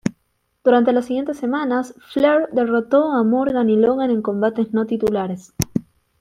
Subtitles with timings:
[0.63, 5.53] Durante las siguientes semanas, Flair derrotó a Morgan y Logan en combates no titulares.